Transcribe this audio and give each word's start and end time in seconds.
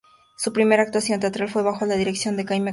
Su 0.35 0.51
primer 0.51 0.79
actuación 0.79 1.19
teatral 1.19 1.47
fue 1.47 1.61
bajo 1.61 1.85
la 1.85 1.93
dirección 1.95 2.35
de 2.35 2.43
Jaime 2.45 2.59
Kogan. 2.61 2.69